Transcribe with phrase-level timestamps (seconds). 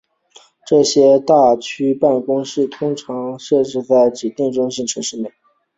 [0.65, 5.31] 这些大区办公室通常设在指定的中心城市内。